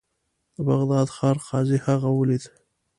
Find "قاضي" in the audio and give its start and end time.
1.47-1.77